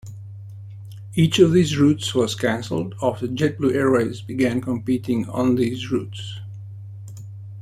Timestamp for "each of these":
1.13-1.77